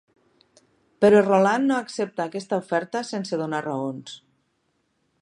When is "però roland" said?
1.05-1.69